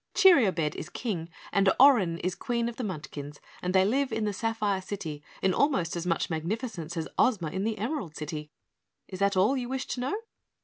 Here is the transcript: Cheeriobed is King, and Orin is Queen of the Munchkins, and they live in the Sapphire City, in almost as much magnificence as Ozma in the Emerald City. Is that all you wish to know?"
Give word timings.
Cheeriobed 0.15 0.73
is 0.73 0.89
King, 0.89 1.29
and 1.51 1.71
Orin 1.79 2.17
is 2.23 2.33
Queen 2.33 2.67
of 2.67 2.77
the 2.77 2.83
Munchkins, 2.83 3.39
and 3.61 3.71
they 3.71 3.85
live 3.85 4.11
in 4.11 4.25
the 4.25 4.33
Sapphire 4.33 4.81
City, 4.81 5.21
in 5.43 5.53
almost 5.53 5.95
as 5.95 6.07
much 6.07 6.27
magnificence 6.27 6.97
as 6.97 7.07
Ozma 7.19 7.51
in 7.51 7.65
the 7.65 7.77
Emerald 7.77 8.15
City. 8.15 8.49
Is 9.07 9.19
that 9.19 9.37
all 9.37 9.55
you 9.55 9.69
wish 9.69 9.85
to 9.85 9.99
know?" 9.99 10.15